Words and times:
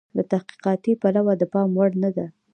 له 0.15 0.23
تحقیقاتي 0.31 0.93
پلوه 1.01 1.33
د 1.37 1.43
پام 1.53 1.69
وړ 1.77 1.91
نه 2.03 2.09
ده. 2.15 2.25